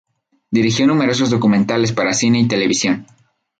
[0.49, 3.05] Dirigió numerosos documentales para cine y televisión.